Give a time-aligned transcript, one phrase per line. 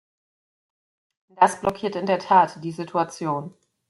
[1.29, 3.53] Das blockiert in der Tat die Situation.